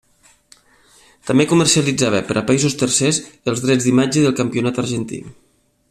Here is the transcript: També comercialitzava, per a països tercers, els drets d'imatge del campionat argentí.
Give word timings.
També 1.29 1.45
comercialitzava, 1.51 2.23
per 2.31 2.37
a 2.41 2.43
països 2.49 2.77
tercers, 2.85 3.19
els 3.53 3.63
drets 3.67 3.89
d'imatge 3.89 4.25
del 4.27 4.37
campionat 4.41 4.85
argentí. 4.87 5.25